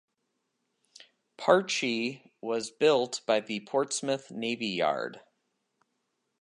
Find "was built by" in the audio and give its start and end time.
2.41-3.39